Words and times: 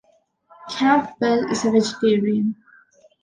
Campbell 0.67 1.45
is 1.51 1.63
a 1.63 1.69
vegetarian. 1.69 2.55